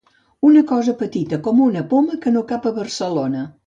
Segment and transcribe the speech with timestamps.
[0.47, 3.51] Una cosa petita com una poma, que no cap a Barcelona.